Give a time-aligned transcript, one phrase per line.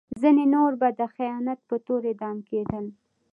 [0.21, 2.85] ځینې نور به د خیانت په تور اعدام کېدل.